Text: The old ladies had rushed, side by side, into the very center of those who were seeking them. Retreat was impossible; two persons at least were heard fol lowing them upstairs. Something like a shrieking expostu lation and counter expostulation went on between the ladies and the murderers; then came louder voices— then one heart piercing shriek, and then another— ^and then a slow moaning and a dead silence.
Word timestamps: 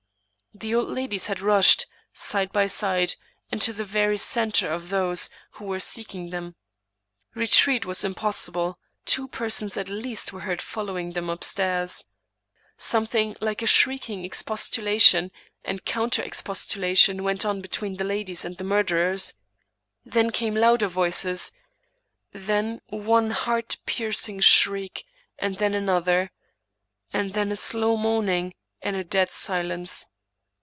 The 0.53 0.75
old 0.75 0.89
ladies 0.89 1.27
had 1.27 1.39
rushed, 1.39 1.85
side 2.11 2.51
by 2.51 2.67
side, 2.67 3.15
into 3.51 3.71
the 3.71 3.85
very 3.85 4.17
center 4.17 4.69
of 4.69 4.89
those 4.89 5.29
who 5.51 5.63
were 5.63 5.79
seeking 5.79 6.29
them. 6.29 6.55
Retreat 7.33 7.85
was 7.85 8.03
impossible; 8.03 8.77
two 9.05 9.29
persons 9.29 9.77
at 9.77 9.87
least 9.87 10.33
were 10.33 10.41
heard 10.41 10.61
fol 10.61 10.83
lowing 10.83 11.13
them 11.13 11.29
upstairs. 11.29 12.03
Something 12.77 13.37
like 13.39 13.61
a 13.61 13.65
shrieking 13.65 14.29
expostu 14.29 14.83
lation 14.83 15.31
and 15.63 15.85
counter 15.85 16.21
expostulation 16.21 17.23
went 17.23 17.45
on 17.45 17.61
between 17.61 17.95
the 17.95 18.03
ladies 18.03 18.43
and 18.43 18.57
the 18.57 18.65
murderers; 18.65 19.35
then 20.03 20.31
came 20.31 20.53
louder 20.57 20.89
voices— 20.89 21.53
then 22.49 22.81
one 22.89 23.31
heart 23.31 23.77
piercing 23.85 24.41
shriek, 24.41 25.05
and 25.39 25.55
then 25.59 25.73
another— 25.73 26.29
^and 27.13 27.31
then 27.31 27.53
a 27.53 27.55
slow 27.55 27.95
moaning 27.95 28.53
and 28.81 28.97
a 28.97 29.05
dead 29.05 29.31
silence. 29.31 30.07